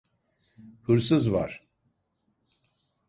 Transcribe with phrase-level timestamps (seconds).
[0.83, 1.67] Hırsız var!